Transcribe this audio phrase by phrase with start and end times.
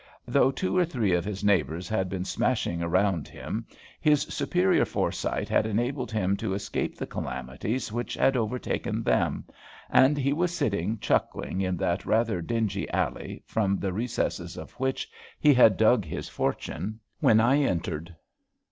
[0.25, 3.67] Though two or three of his neighbours had been smashing around him,
[3.99, 9.45] his superior foresight had enabled him to escape the calamities which had overtaken them;
[9.91, 15.07] and he was sitting chuckling in that rather dingy alley, from the recesses of which
[15.39, 18.15] he had dug his fortune, when I entered.